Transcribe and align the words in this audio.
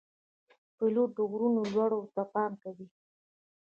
پیلوټ 0.77 1.09
د 1.15 1.19
غرونو 1.31 1.61
لوړو 1.73 2.01
ته 2.15 2.23
پام 2.33 2.51
کوي. 2.63 2.87